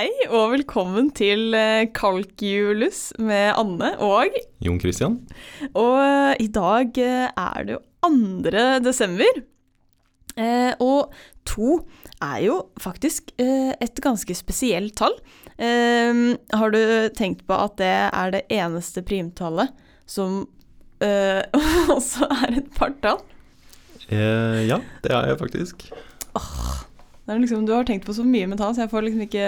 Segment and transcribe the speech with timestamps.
[0.00, 1.52] Hei og velkommen til
[1.92, 4.32] Kalkjulus med Anne og
[4.64, 5.18] Jon Christian.
[5.76, 8.62] Og eh, i dag eh, er det jo 2.
[8.80, 9.42] desember.
[10.40, 11.12] Eh, og
[11.44, 11.82] to
[12.16, 15.18] er jo faktisk eh, et ganske spesielt tall.
[15.60, 16.80] Eh, har du
[17.12, 19.68] tenkt på at det er det eneste primtallet
[20.08, 20.46] som
[21.04, 21.44] eh,
[21.98, 23.20] også er et partall?
[24.08, 25.90] Eh, ja, det er jeg faktisk.
[26.32, 26.86] Er
[27.38, 29.46] liksom, du har tenkt på så mye med tall, så jeg får liksom ikke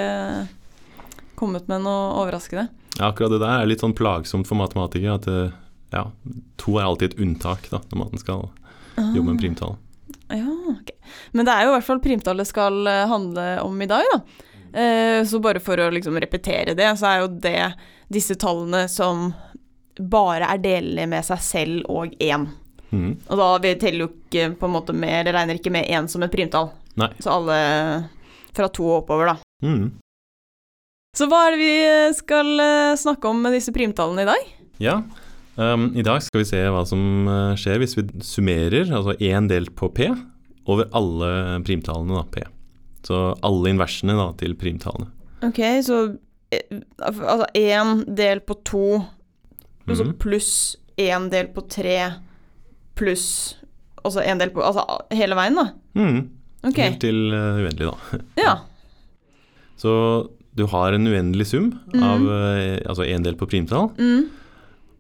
[1.39, 2.69] kommet med noe overraskende.
[2.99, 5.17] Ja, akkurat det der er litt sånn plagsomt for matematikere.
[5.19, 5.55] At eh,
[5.95, 6.07] ja,
[6.61, 8.47] to er alltid et unntak da, når man skal
[8.97, 9.77] jobbe med primtall.
[10.29, 10.93] Ja, ok.
[11.33, 14.49] Men det er jo i hvert fall primtallet skal eh, handle om i dag, da.
[14.73, 17.73] Eh, så bare for å liksom repetere det, så er jo det
[18.13, 19.31] disse tallene som
[19.99, 22.47] bare er delige med seg selv og én.
[22.93, 23.17] Mm.
[23.29, 26.25] Og da vi teller jo ikke på en måte med, regner ikke med én som
[26.25, 26.71] et primtall.
[27.01, 27.09] Nei.
[27.25, 27.59] Så alle
[28.53, 29.37] fra to og oppover, da.
[29.67, 29.91] Mhm.
[31.17, 34.47] Så hva er det vi skal eh, snakke om med disse primtallene i dag?
[34.81, 34.95] Ja,
[35.61, 39.49] um, i dag skal vi se hva som eh, skjer hvis vi summerer, altså én
[39.51, 40.09] delt på p,
[40.65, 42.45] over alle primtallene, da, p.
[43.05, 45.11] Så alle inversene da, til primtallene.
[45.45, 45.99] Ok, så
[46.55, 50.13] eh, altså én delt på to Og så Mhm.
[50.23, 51.97] pluss én del på tre
[52.95, 53.57] pluss
[54.05, 55.65] Altså én del på Altså hele veien, da?
[55.99, 56.21] Mhm.
[56.65, 56.79] Ok.
[56.79, 58.21] Helt til eh, uendelig, da.
[58.45, 58.55] Ja.
[59.81, 59.93] Så
[60.55, 62.03] du har en uendelig sum Mhm.
[62.05, 64.29] av eh, altså en del på primtall, Mm.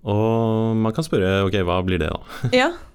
[0.05, 2.49] og man kan spørre ok, hva blir det, da?
[2.57, 2.71] Ja.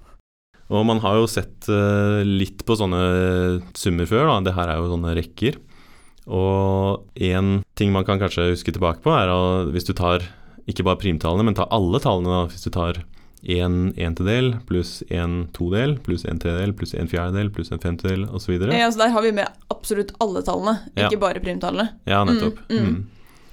[0.70, 4.40] Og man har jo sett eh, litt på sånne summer før, da.
[4.44, 5.56] Det her er jo sånne rekker.
[6.28, 10.26] Og én ting man kan kanskje huske tilbake på, er at hvis du tar
[10.68, 12.42] ikke bare primtallene, men tar alle tallene, da.
[12.52, 13.00] Hvis du tar
[13.44, 18.56] en entedel pluss en todel pluss en tredel pluss en fjerdedel pluss en femtedel osv.
[18.58, 18.74] Ja.
[18.74, 21.08] ja, så der har vi med absolutt alle tallene, Ja.
[21.08, 21.92] ikke bare primtallene.
[22.10, 22.60] ja, nettopp.
[22.70, 22.90] Mm, mm.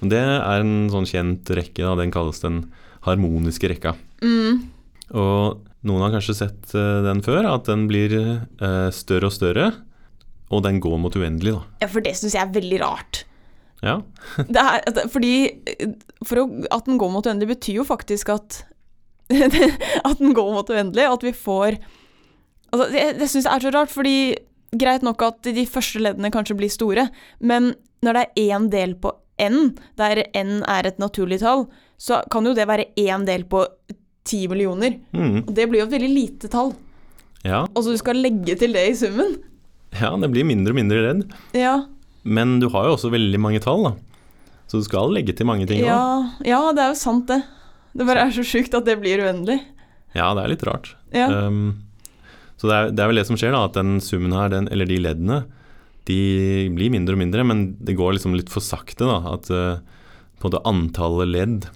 [0.01, 0.09] Mm.
[0.09, 1.95] Det er en sånn kjent rekke, da.
[2.01, 2.65] Den kalles den
[3.05, 3.95] harmoniske rekka.
[4.21, 4.65] Mm.
[5.15, 9.69] Og noen har kanskje sett eh, den før, at den blir eh, større og større,
[10.53, 11.63] og den går mot uendelig, da.
[11.85, 13.23] Ja, for det syns jeg er veldig rart.
[13.85, 13.99] Ja.
[14.49, 15.33] Det er, fordi
[16.25, 18.63] for å, At den går mot uendelig, betyr jo faktisk at
[20.07, 21.77] At den går mot uendelig, og at vi får
[22.71, 24.17] altså, Det, det syns jeg er så rart, fordi
[24.75, 27.07] greit nok at de første leddene kanskje blir store,
[27.39, 31.65] men når det er én del på n, der n er et naturlig tall,
[31.97, 33.63] så kan jo det være én del på
[34.27, 34.97] ti millioner.
[35.15, 35.45] Mm.
[35.45, 36.73] Og det blir jo et veldig lite tall.
[37.45, 37.63] ja.
[37.71, 39.37] Og så du skal legge til det i summen.
[39.95, 41.23] Ja, det blir mindre og mindre redd.
[41.55, 41.85] Ja,
[42.25, 43.91] Men du har jo også veldig mange tall, da.
[44.67, 45.87] Så du skal legge til mange ting òg.
[45.87, 46.05] ja,
[46.43, 47.37] ja, det er jo sant, det.
[47.95, 49.61] Det bare er så sjukt at det blir uendelig.
[50.15, 50.93] Ja, det er litt rart.
[51.15, 51.27] Ja.
[51.47, 51.85] Um,
[52.59, 54.67] så det er, det er vel det som skjer, da, at den summen her, den,
[54.71, 55.41] eller de leddene,
[56.07, 56.19] de
[56.75, 59.17] blir mindre og mindre, men det går liksom litt for sakte, da.
[59.33, 59.79] At uh,
[60.43, 61.67] på det antallet ledd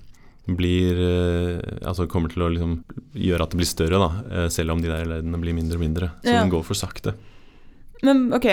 [0.50, 2.72] blir uh, Altså kommer til å liksom
[3.13, 4.09] gjøre at det blir større, da.
[4.46, 6.12] uh, selv om de der leddene blir mindre og mindre.
[6.24, 6.44] Så Ja.
[6.44, 7.16] den går for sakte.
[8.06, 8.47] Men ok,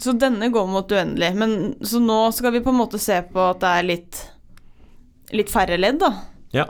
[0.00, 1.34] så denne går mot uendelig.
[1.36, 4.24] Men så nå skal vi på en måte se på at det er litt
[5.36, 6.12] litt færre ledd, da.
[6.56, 6.64] Ja.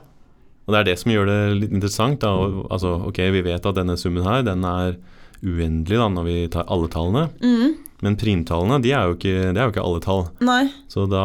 [0.68, 2.20] Og det er det som gjør det litt interessant.
[2.20, 2.30] Da.
[2.68, 4.98] Altså, ok, vi vet at denne summen her, den er
[5.40, 7.22] uendelig da, når vi tar alle tallene.
[7.40, 7.78] Mm.
[8.04, 10.26] Men primtallene, de er jo ikke, det er jo ikke alle tall.
[10.44, 10.60] Nei.
[10.92, 11.24] Så da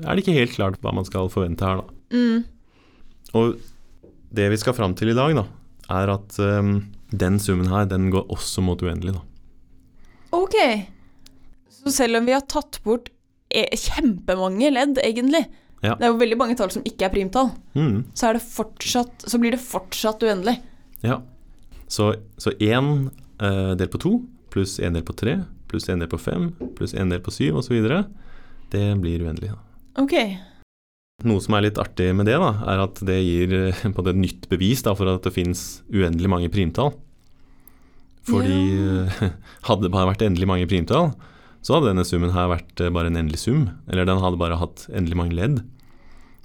[0.00, 2.16] er det ikke helt klart hva man skal forvente her, da.
[2.16, 2.40] Mm.
[3.36, 3.60] Og
[4.34, 5.44] det vi skal fram til i dag, da,
[6.00, 6.72] er at um,
[7.12, 9.22] den summen her, den går også mot uendelig, da.
[10.40, 10.56] Ok.
[11.82, 13.12] Så selv om vi har tatt bort
[13.52, 15.44] e- kjempemange ledd, egentlig,
[15.80, 15.94] Ja.
[15.96, 19.24] det er jo veldig mange tall som ikke er primtall, Mm, så, er det fortsatt,
[19.24, 20.58] så blir det fortsatt uendelig.
[21.02, 21.22] ja.
[21.90, 22.12] Så
[22.62, 23.10] én
[23.42, 24.12] uh, del på to
[24.52, 25.40] pluss én del på tre
[25.70, 27.80] pluss én del på fem pluss én del på syv osv.,
[28.70, 29.50] det blir uendelig.
[29.50, 29.58] da.
[29.98, 30.14] Ok.
[31.26, 34.14] Noe som er litt artig med det, da, er at det gir eh, på det
[34.14, 36.94] et nytt bevis da, for at det fins uendelig mange primtall.
[38.30, 39.30] Fordi ja.
[39.68, 41.10] hadde det bare vært endelig mange primtall,
[41.62, 43.66] så hadde denne summen her vært eh, bare en endelig sum.
[43.90, 45.60] Eller den hadde bare hatt endelig mange ledd.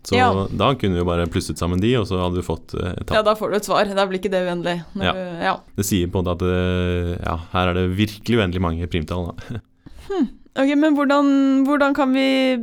[0.06, 0.28] Så Ja.
[0.54, 3.16] da kunne jo bare plusset sammen de, og så hadde du fått et tall.
[3.18, 3.90] Ja, da får du et svar.
[3.90, 4.76] Da blir ikke det uendelig.
[5.02, 5.14] Ja.
[5.18, 5.56] Du, ja.
[5.80, 9.32] Det sier på en måte at det, ja, her er det virkelig uendelig mange primtall.
[9.32, 9.62] Da.
[10.56, 12.56] Ok, men hvordan, hvordan kan vi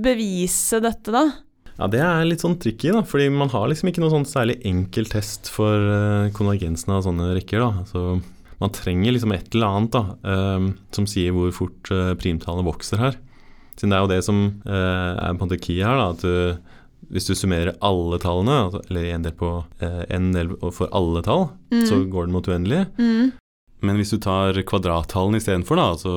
[0.00, 1.26] bevise dette, da?
[1.76, 4.60] Ja, det er litt sånn tricky, da, fordi man har liksom ikke noe sånn særlig
[4.64, 7.84] enkel test for eh, konvergensen av sånne rekker, da.
[7.90, 8.04] Så
[8.64, 10.02] man trenger liksom et eller annet da,
[10.32, 10.66] eh,
[10.96, 13.20] som sier hvor fort uh, primtallet vokser her.
[13.76, 16.20] Siden det er jo det som eh, er på en måte key her, da, at
[16.22, 16.74] du,
[17.14, 19.48] hvis du summerer alle tallene, altså, eller en del på
[19.82, 21.80] eh, en del for alle tall, Mm.
[21.90, 22.84] så går den mot uendelig.
[23.02, 23.32] Mm.
[23.84, 26.12] Men hvis du tar kvadrattallene istedenfor, da, altså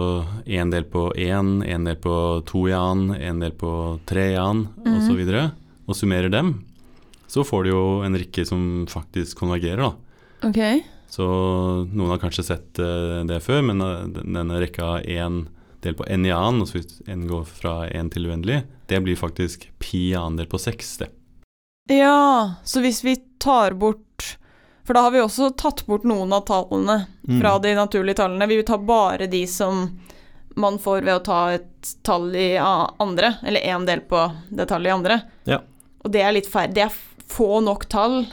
[0.45, 2.13] én del på én, én del på
[2.45, 3.71] to i annen, én del på
[4.07, 5.41] tre i annen, osv., og så videre,
[5.89, 6.53] og summerer dem,
[7.27, 10.47] så får du jo en rikke som faktisk konvergerer, da.
[10.47, 10.61] Ok.
[11.09, 11.23] Så
[11.87, 15.45] noen har kanskje sett eh, det før, men eh, denne rekka én
[15.85, 18.99] del på n i annen, og så hvis n går fra én til uendelig, det
[19.05, 21.09] blir faktisk pi annendel på seks, det.
[21.93, 24.03] Ja, så hvis vi tar bort
[24.87, 27.41] For da har vi også tatt bort noen av tallene Mm.
[27.41, 28.47] fra de naturlige tallene.
[28.47, 29.99] Vi vil ta bare de som
[30.55, 34.87] man får ved å ta et tall i andre, eller én del på det tallet
[34.87, 35.17] i andre.
[35.43, 35.57] Ja.
[36.05, 36.71] Og det er litt feil.
[36.71, 36.95] Det er
[37.27, 38.25] få nok tall,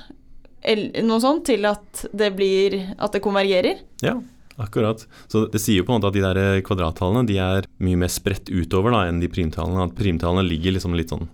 [1.04, 3.82] noe sånt, til at det blir At det konvergerer.
[4.04, 4.16] Ja,
[4.56, 5.06] akkurat.
[5.28, 8.12] Så det sier jo på en måte at de der kvadrattallene de er mye mer
[8.12, 9.88] spredt utover da, enn de primtallene.
[9.88, 11.28] At primtallene ligger liksom litt sånn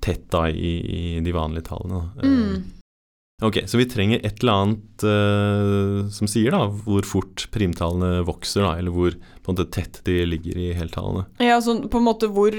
[0.00, 2.04] tett da i, i de vanlige tallene.
[2.16, 2.28] da.
[2.28, 2.80] Mm.
[3.42, 8.66] Ok, så vi trenger et eller annet uh, som sier da hvor fort primtallene vokser,
[8.66, 11.24] da, eller hvor på en måte tett de ligger i heltallene.
[11.40, 12.52] Ja, sånn på en måte hvor,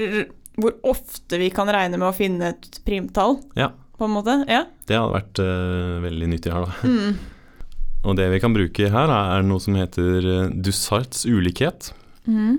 [0.58, 3.70] hvor ofte vi kan regne med å finne et primtall, Ja.
[3.98, 4.34] På en måte.
[4.48, 4.64] Ja.
[4.88, 6.88] Det hadde vært uh, veldig nyttig her, da.
[6.88, 7.18] Mm.
[8.08, 11.92] Og det vi kan bruke her, er noe som heter eh, Dussarts ulikhet.
[12.26, 12.56] Mm.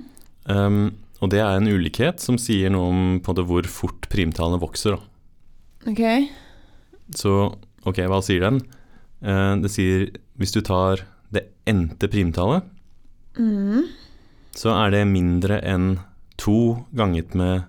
[0.47, 0.77] Um,
[1.19, 4.95] og det er en ulikhet som sier noe om på måte hvor fort primtallene vokser.
[4.95, 5.91] Da.
[5.91, 6.01] Ok.
[7.19, 7.33] Så
[7.83, 8.61] ok, hva sier den?
[9.19, 10.07] Uh, det sier
[10.39, 11.03] hvis du tar
[11.35, 12.63] det n-te primtallet,
[13.33, 13.87] Mm.
[14.53, 15.95] så er det mindre enn
[16.37, 17.63] to ganget med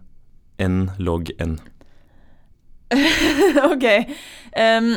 [0.61, 1.55] n log n.
[3.73, 3.87] ok.
[4.55, 4.91] Um,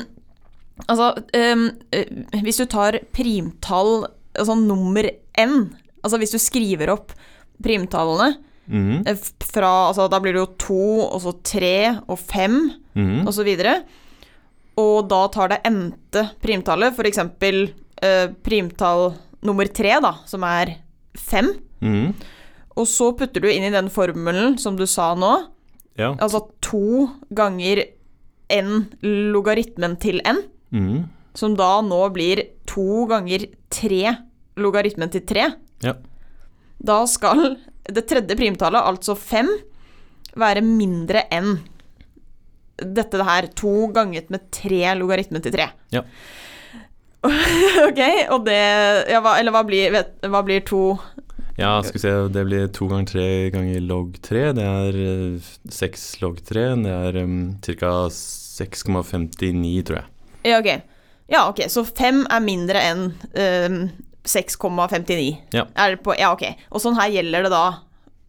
[0.86, 1.66] altså, eh,
[2.46, 4.08] hvis du tar primtall,
[4.38, 5.10] altså nummer
[5.40, 5.56] n,
[6.04, 7.16] altså hvis du skriver opp
[7.64, 8.36] primtallene
[8.68, 9.18] mm -hmm.
[9.54, 13.44] fra, altså da blir det jo to, og så tre, og fem, mhm, og så
[13.44, 13.84] videre,
[14.78, 20.78] og da tar det n-te primtallet, for eksempel eh, primtall nummer tre da, som er
[21.16, 22.14] fem, mhm.
[22.76, 25.48] og så putter du inn i den formelen som du sa nå,
[25.98, 26.14] Ja.
[26.22, 27.84] Altså to ganger
[28.54, 28.88] n
[29.34, 31.00] logaritmen til n, mm.
[31.38, 34.14] som da nå blir to ganger tre
[34.58, 35.50] logaritmen til tre.
[35.84, 35.98] Ja.
[36.78, 37.58] Da skal
[37.88, 39.50] det tredje primtallet, altså fem,
[40.38, 41.58] være mindre enn
[42.78, 45.72] dette her, to ganget med tre logaritmen til tre.
[45.94, 46.04] Ja.
[47.88, 48.02] ok,
[48.32, 48.60] og det
[49.10, 50.82] ja, hva, Eller hva blir, vet, hva blir to
[51.58, 54.52] ja, skal vi se, det blir to ganger tre ganger log tre.
[54.58, 56.68] Det er eh, seks log tre.
[56.84, 57.94] Det er um, ca.
[58.12, 60.08] 6,59, tror jeg.
[60.48, 60.70] Ja, ok.
[61.28, 63.82] Ja, ok, så fem er mindre enn um,
[64.28, 65.36] 6,59.
[65.56, 65.66] Ja.
[65.76, 66.46] Ja, ok.
[66.72, 67.66] Og sånn her gjelder det da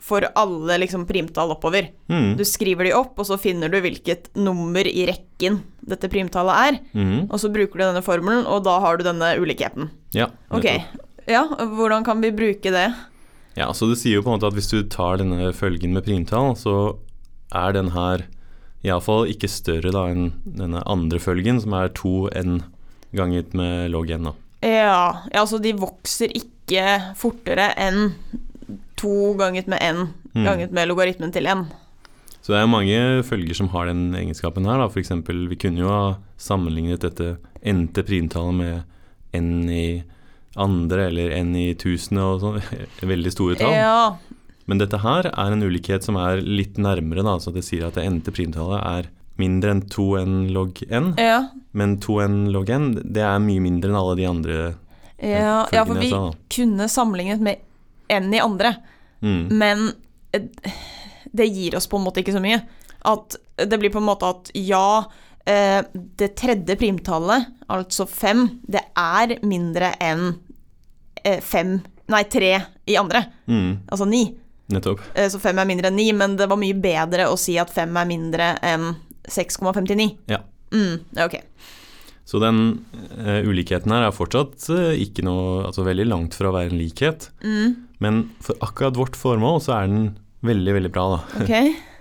[0.08, 1.88] for alle liksom primtall oppover.
[2.10, 2.36] Mm.
[2.38, 6.78] Du skriver de opp, og så finner du hvilket nummer i rekken dette primtallet er,
[6.94, 7.26] Mm.
[7.32, 9.90] og så bruker du denne formelen, og da har du denne ulikheten.
[10.14, 10.28] Ja.
[10.54, 10.68] Ok.
[11.28, 12.86] Ja, hvordan kan vi bruke det?
[13.58, 16.06] Ja, så det sier jo på en måte at hvis du tar denne følgen med
[16.06, 16.74] primtall, så
[17.50, 18.26] er den her
[18.86, 22.60] iallfall ikke større da enn denne andre følgen, som er 2n
[23.16, 24.28] ganget med log n.
[24.30, 24.34] Da.
[24.62, 24.78] Ja,
[25.32, 28.12] ja, altså de vokser ikke fortere enn
[29.00, 30.08] 2 ganget med n
[30.38, 30.44] Mm.
[30.44, 31.66] ganget med logaritmen til n.
[32.42, 34.80] Så det er mange følger som har den egenskapen her.
[35.00, 38.82] eksempel, vi kunne jo ha sammenlignet dette n-te primtallet med
[39.34, 40.02] n i
[40.56, 42.62] andre eller en i tusenet og sånn.
[43.12, 43.72] Veldig store tall.
[43.76, 44.16] Ja,
[44.68, 47.36] Men dette her er en ulikhet som er litt nærmere, da.
[47.40, 51.14] Så det sier at det n-te primtallet er mindre enn 2n log n.
[51.16, 51.48] ja.
[51.72, 54.56] Men 2n log n, det er mye mindre enn alle de andre
[55.22, 56.32] Ja, ja, for vi sa.
[56.50, 57.56] kunne sammenlignet med
[58.10, 58.76] n i andre,
[59.22, 59.48] Mm.
[59.50, 59.92] men
[60.32, 60.42] eh,
[61.34, 62.60] det gir oss på en måte ikke så mye.
[63.04, 68.82] At det blir på en måte at ja, eh, det tredje primtallet, altså fem, det
[69.00, 70.34] er mindre enn
[71.24, 71.78] eh, fem
[72.08, 72.54] Nei, tre
[72.88, 73.80] i andre, Mm.
[73.92, 74.22] altså ni.
[74.72, 75.00] Nettopp.
[75.14, 77.68] Eh, Så fem er mindre enn ni, men det var mye bedre å si at
[77.72, 78.94] fem er mindre enn
[79.28, 80.16] 6,59.
[80.32, 80.38] Ja.
[80.72, 81.36] Mm, ok.
[82.28, 82.84] Så den
[83.18, 86.80] eh, ulikheten her er fortsatt eh, ikke noe Altså veldig langt fra å være en
[86.80, 87.28] likhet.
[87.44, 91.44] Mm, Men for akkurat vårt formål så er den veldig, veldig bra, da.
[91.44, 91.76] ok.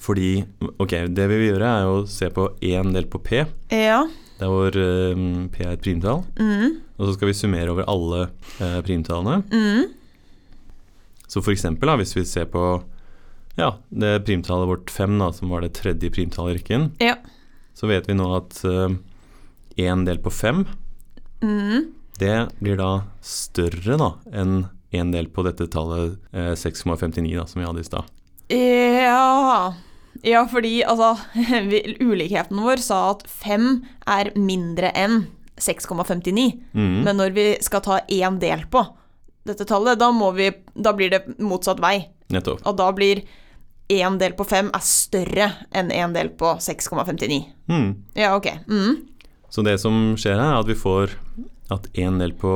[0.00, 0.44] Fordi
[0.80, 3.42] ok, det vi vil gjøre er å se på én del på P,
[3.74, 4.06] Ja.
[4.40, 6.22] der hvor um, P er et primtall.
[6.40, 8.22] Mm, Og så skal vi summere over alle
[8.60, 9.42] eh, primtallene.
[9.52, 9.90] mm,
[11.28, 12.82] Så for eksempel da, hvis vi ser på
[13.58, 17.16] ja, det primtallet vårt 5, da, som var det tredje primtallet i rekken, Ja.
[17.76, 18.62] så vet vi nå at
[19.76, 20.64] én del på 5,
[21.42, 21.84] mm.
[22.18, 27.60] det blir da større da enn én del på dette tallet eh, 6,59 da, som
[27.60, 28.04] vi hadde i stad.
[28.50, 29.74] Ja
[30.26, 31.14] Ja, fordi altså
[32.00, 33.68] Ulikheten vår sa at 5
[34.10, 35.22] er mindre enn
[35.60, 36.60] 6,59.
[36.72, 37.02] Mm.
[37.04, 38.82] Men når vi skal ta én del på
[39.48, 42.02] dette tallet, da, må vi, da blir det motsatt vei.
[42.32, 42.60] Nettopp.
[42.68, 43.22] Og da blir
[43.90, 47.40] én del på 5 er større enn én del på 6,59.
[47.72, 47.88] Mm.
[48.20, 48.50] Ja, ok.
[48.70, 49.00] Mm.
[49.50, 51.16] Så det som skjer her, er at vi får
[51.74, 52.52] at én del på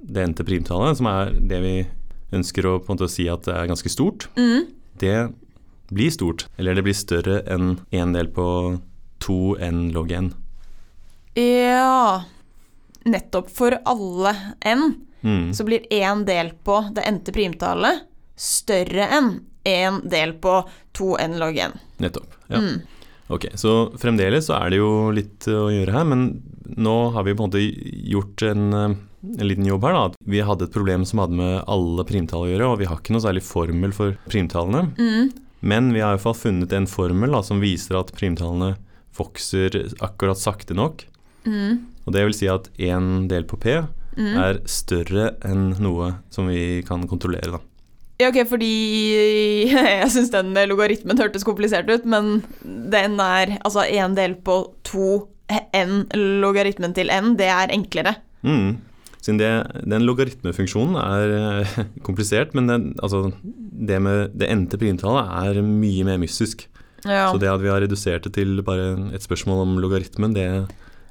[0.00, 1.74] det endte primtallet, som er det vi
[2.34, 4.66] ønsker å på en måte si at det er ganske stort, Mm.
[5.02, 5.14] det
[5.90, 6.46] blir stort.
[6.56, 8.46] Eller det blir større enn én del på
[9.20, 10.32] to n log n.
[11.38, 12.24] Ja
[13.04, 13.50] Nettopp.
[13.54, 14.34] For alle
[14.66, 15.52] n mm.
[15.54, 18.06] så blir én del på det endte primtallet
[18.40, 20.62] større enn én del på
[20.96, 21.76] to n log n.
[22.00, 22.34] Nettopp.
[22.48, 22.60] Ja.
[22.60, 22.80] Mm.
[23.30, 26.24] Ok, så fremdeles så er det jo litt eh, å gjøre her, men
[26.80, 27.62] nå har vi på en måte
[28.10, 28.96] gjort en, eh,
[29.36, 29.94] en liten jobb her.
[29.94, 30.24] da.
[30.34, 33.14] Vi hadde et problem som hadde med alle primtall å gjøre, og vi har ikke
[33.14, 34.90] noe særlig formel for primtallene.
[34.98, 35.30] Mm.
[35.60, 38.74] Men vi har i hvert fall funnet en formel da, som viser at primtallene
[39.18, 41.04] vokser akkurat sakte nok.
[41.44, 41.80] Mm.
[42.06, 43.80] Og det vil si at én del på P
[44.18, 44.34] Mm.
[44.42, 47.52] er større enn noe som vi kan kontrollere.
[47.54, 47.60] da.
[48.20, 48.70] Ja, ok, fordi
[49.70, 55.28] jeg syns den logaritmen hørtes komplisert ut, men den er altså én del på to
[55.72, 56.04] n,
[56.42, 58.16] logaritmen til n, det er enklere.
[58.42, 58.80] Mm.
[59.20, 59.50] Siden det,
[59.84, 61.74] den logaritmefunksjonen er eh,
[62.06, 66.66] komplisert, men den, altså, det med det endte primtallet er mye mer mystisk.
[67.04, 67.30] Ja.
[67.32, 70.46] Så det at vi har redusert det til bare et spørsmål om logaritmen, det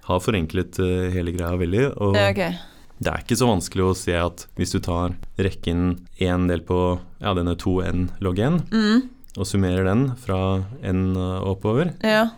[0.09, 1.85] har forenklet eh, hele greia veldig.
[2.01, 2.57] Og Ja, okay.
[2.99, 6.79] det er ikke så vanskelig å se at hvis du tar rekken én del på
[7.21, 9.07] ja, denne 2n log 1, Mm.
[9.37, 12.31] og summerer den fra n og oppover, Ja.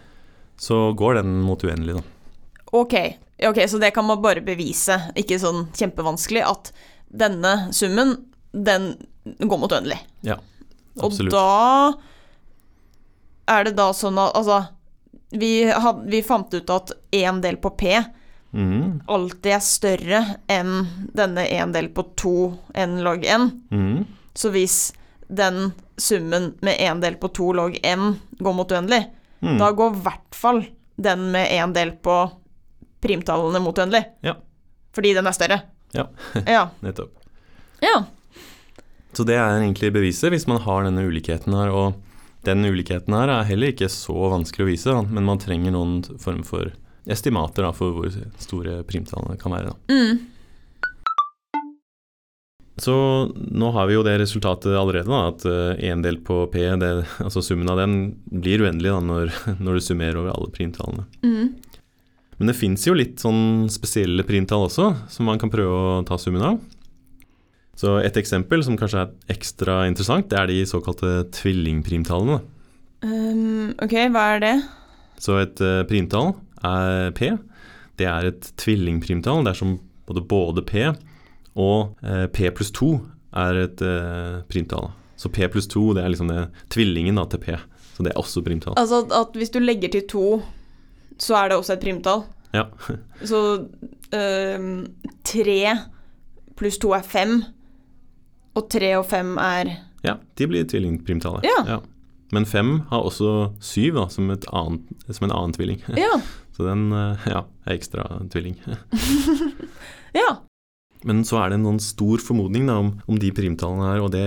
[0.59, 2.03] så går den mot uendelig, da.
[2.71, 2.95] Ok.
[3.47, 6.71] ok, så det kan man bare bevise, ikke sånn kjempevanskelig, at
[7.11, 8.15] denne summen,
[8.51, 9.99] den går mot uendelig.
[10.23, 10.37] Ja,
[11.01, 11.33] absolutt.
[11.33, 11.93] Og da
[13.51, 14.61] er det da sånn at Altså,
[15.35, 17.97] vi, had, vi fant ut at én del på P
[18.51, 19.01] mm.
[19.07, 23.47] alltid er større enn denne én del på to n log n.
[23.71, 24.03] Mm.
[24.33, 24.91] Så hvis
[25.27, 29.05] den summen med én del på to log n går mot uendelig,
[29.39, 29.57] mm.
[29.59, 30.63] da går i hvert fall
[31.01, 32.17] den med én del på
[33.01, 34.05] primtallene mot uendelig.
[34.25, 34.37] Ja.
[34.95, 35.61] Fordi den er større.
[35.95, 36.07] Ja.
[36.45, 36.63] ja.
[36.85, 37.13] Nettopp.
[37.81, 38.03] Ja.
[39.13, 43.29] Så det er egentlig beviset hvis man har denne ulikheten her, og den ulikheten her
[43.29, 46.71] er heller ikke så vanskelig å vise, da, men man trenger noen form for
[47.09, 49.73] estimater da, for hvor store primtallene kan være.
[49.73, 49.77] Da.
[49.93, 50.31] Mm.
[52.81, 52.95] Så
[53.35, 55.45] nå har vi jo det resultatet allerede, da, at
[55.83, 56.91] én del på P, det,
[57.21, 57.97] altså summen av den,
[58.31, 61.05] blir uendelig da, når, når du summerer over alle primtallene.
[61.25, 61.51] Mm.
[62.41, 66.17] Men det fins jo litt sånn spesielle primtall også, som man kan prøve å ta
[66.17, 66.55] summen av.
[67.77, 72.39] Så et eksempel som kanskje er ekstra interessant, det er de såkalte tvillingprimtallene.
[73.05, 74.55] Um, ok, hva er det?
[75.21, 76.31] Så et eh, primtall
[76.65, 77.29] er P.
[78.01, 79.75] Det er et tvillingprimtall dersom
[80.09, 80.87] både, både P
[81.61, 82.89] og eh, P pluss 2
[83.43, 84.89] er et eh, primtall.
[85.13, 87.53] Så P pluss 2 det er liksom det, tvillingen da, til P.
[87.93, 88.73] Så det er også primtall.
[88.81, 90.25] Altså at, at hvis du legger til to,
[91.21, 92.25] så er det også et primtall.
[92.55, 92.65] Ja.
[93.29, 93.39] Så
[94.11, 94.71] um,
[95.23, 95.59] tre
[96.59, 97.37] pluss to er fem,
[98.57, 101.45] og tre og fem er ja, de blir tvillingprimtallet.
[101.45, 101.79] Ja.
[102.33, 105.81] Men fem har også syv da, som, et annet, som en annen tvilling.
[105.99, 106.15] Ja.
[106.55, 108.57] Så den eh, ja, er ekstra tvilling.
[110.21, 110.31] ja.
[111.07, 114.11] Men så er det en noen stor formodning da, om, om de primtallene her, og
[114.13, 114.25] det,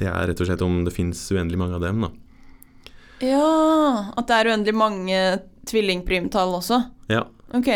[0.00, 2.06] det er rett og slett om det fins uendelig mange av dem.
[2.06, 2.10] da.
[3.22, 3.50] Ja,
[4.16, 5.20] at det er uendelig mange
[5.68, 6.80] tvillingprimtall også.
[7.12, 7.68] Ja, Ok.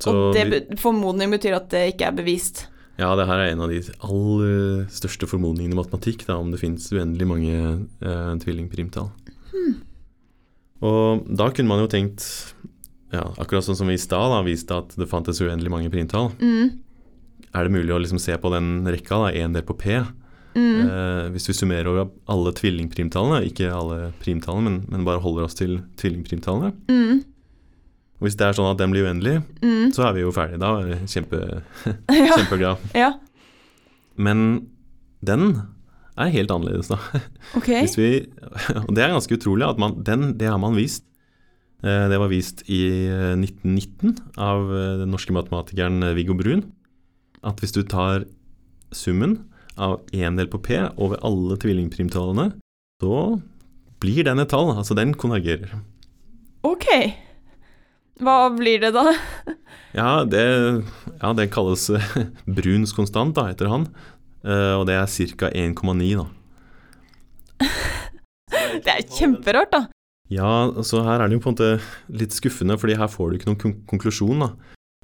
[0.00, 2.66] så og det be formodning betyr at det ikke er bevist.
[2.98, 6.60] ja, det her er en av de aller største formodningene i matematikk, da, om det
[6.60, 7.54] fins uendelig mange
[8.02, 9.10] eh, tvillingprimtall.
[10.82, 12.24] Og da kunne man jo tenkt,
[13.14, 16.78] ja, akkurat sånn som vi i stad viste at det fantes uendelig mange primtall, Mm.
[17.54, 20.00] er det mulig å liksom se på den rekka, én del på P,
[20.54, 20.80] Mm.
[20.86, 25.54] Eh, hvis vi summerer over alle tvillingprimtallene, ikke alle primtallene, men, men bare holder oss
[25.58, 27.22] til tvillingprimtallene Mm.
[28.22, 29.88] Og Hvis det er sånn at den blir uendelig, Mm.
[29.92, 30.60] så er vi jo ferdige.
[30.62, 31.38] Da er det kjempe,
[32.28, 32.36] ja.
[32.36, 32.78] kjempeglad.
[32.94, 33.12] ja.
[34.16, 34.68] Men
[35.24, 35.62] den
[36.20, 36.98] er helt annerledes, da.
[37.58, 37.86] Okay.
[37.96, 38.10] Vi,
[38.76, 41.02] og det er ganske utrolig at man, den, det har man vist.
[41.82, 46.62] Eh, Det var vist i eh, 1919 av eh, den norske matematikeren Viggo Brun.
[47.42, 48.22] At hvis du tar
[48.94, 49.38] summen
[49.80, 52.50] av én del på P over alle tvillingprimtallene,
[53.02, 53.40] så
[54.02, 54.72] blir den et tall.
[54.76, 55.72] Altså den konvergerer.
[56.66, 56.86] Ok.
[58.22, 59.08] Hva blir det da?
[59.92, 60.40] Ja, det,
[61.20, 62.04] ja, det kalles eh,
[62.48, 63.82] Bruns konstant, da, etter han.
[64.40, 65.50] Eh, og det er ca.
[65.52, 66.24] 1,9, da.
[68.86, 69.82] Det er kjemperart, da.
[70.32, 70.48] Ja,
[70.80, 71.68] så her er det jo på en måte
[72.22, 74.48] litt skuffende, fordi her får du ikke noen kon konklusjon, da.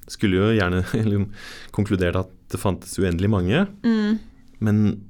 [0.08, 0.80] skulle jo gjerne
[1.76, 4.16] konkludert at det fantes uendelig mange, Mm.
[4.60, 5.00] Men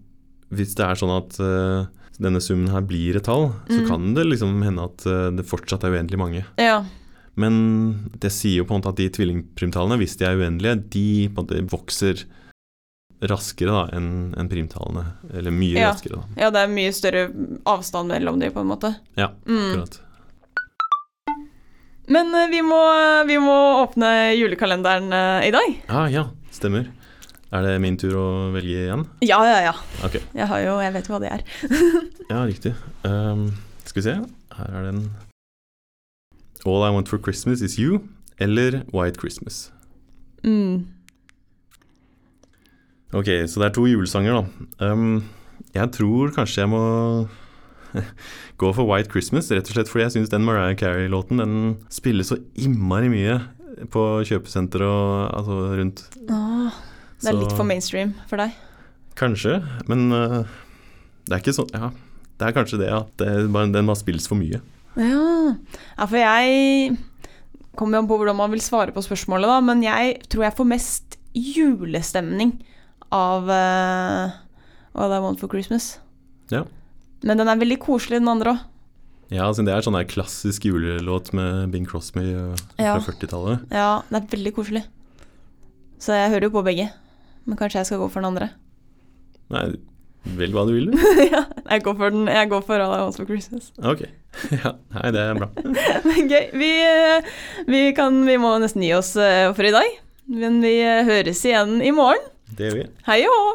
[0.50, 1.86] hvis det er sånn at uh,
[2.18, 3.88] denne summen her blir et tall, så Mm.
[3.88, 6.44] kan det liksom hende at uh, det fortsatt er uendelig mange.
[6.58, 6.84] Ja.
[7.36, 11.28] Men det sier jo på en måte at de tvillingprimtallene, hvis de er uendelige, de
[11.28, 12.24] på en måte vokser
[13.22, 15.04] raskere da enn en primtallene.
[15.34, 15.92] Eller mye Ja.
[15.92, 16.42] raskere, da.
[16.42, 17.22] ja, det er mye større
[17.66, 18.96] avstand mellom de, på en måte.
[19.16, 19.72] Ja, Mm.
[19.72, 20.00] akkurat.
[22.08, 22.78] Men eh, vi må,
[23.28, 25.12] vi må åpne julekalenderen
[25.44, 25.74] i dag.
[25.92, 26.88] Ah, ja, stemmer.
[27.48, 29.06] Er det min tur å velge igjen?
[29.24, 29.72] Ja, ja, ja.
[30.04, 30.20] Okay.
[30.36, 31.46] Jeg har jo Jeg vet jo hva det er.
[32.32, 32.74] Ja, riktig.
[33.08, 33.46] Um,
[33.88, 34.14] skal vi se.
[34.58, 35.06] Her er den.
[36.68, 38.02] All I Want for Christmas Is You
[38.38, 39.70] eller White Christmas.
[40.44, 40.84] Mm.
[43.16, 44.92] Ok, så det er to julesanger, da.
[44.92, 45.22] Um,
[45.72, 46.82] jeg tror kanskje jeg må
[48.60, 51.56] gå for White Christmas, rett og slett fordi jeg syns den Mariah Carey-låten den
[51.92, 53.38] spiller så innmari mye
[53.92, 56.04] på kjøpesenter og altså rundt.
[56.28, 56.78] Åh,
[57.20, 58.52] det er Så- litt for mainstream for deg.
[59.18, 59.58] Kanskje,
[59.88, 60.44] men uh,
[61.26, 61.90] det er ikke sånn Ja,
[62.38, 64.60] det er kanskje det at det, bare- den har spilles for mye.
[64.96, 65.54] Ja.
[65.98, 66.96] ja, for jeg
[67.78, 70.56] Kommer jo an på hvordan man vil svare på spørsmålet, da, men jeg tror jeg
[70.56, 72.56] får mest julestemning
[73.14, 74.32] av uh,
[74.98, 76.00] All I Want for Christmas.
[76.50, 76.64] Ja.
[77.22, 78.64] Men den er veldig koselig, den andre òg.
[79.30, 82.94] Ja, altså det er sånn der klassisk julelåt med Bing Crosby fra Ja.
[82.98, 83.66] fra 40-tallet.
[83.70, 84.82] Ja, det er veldig koselig.
[86.00, 86.88] Så jeg hører jo på begge.
[87.48, 88.50] Men kanskje jeg skal gå for den andre.
[89.54, 89.64] Nei,
[90.36, 90.98] velg hva du vil, du.
[91.32, 92.28] ja, jeg går for den.
[92.28, 93.72] Jeg går for All I Want for Christmas.
[93.80, 94.04] Ok.
[94.54, 95.48] Ja, nei, det er bra.
[96.06, 96.44] Men gøy.
[96.60, 97.30] Vi, eh,
[97.66, 99.96] vi, kan, vi må nesten gi oss eh, for i dag.
[100.28, 102.28] Men vi eh, høres igjen i morgen.
[102.54, 102.86] Det gjør vi.
[103.08, 103.48] Hei og hå!